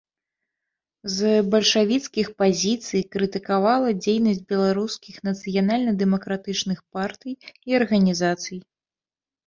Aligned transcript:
З 1.15 1.25
бальшавіцкіх 1.55 2.31
пазіцый 2.43 3.05
крытыкавала 3.17 3.93
дзейнасць 4.03 4.43
беларускіх 4.55 5.15
нацыянальна-дэмакратычных 5.31 6.79
партый 7.01 7.33
і 7.67 7.69
арганізацый. 7.85 8.59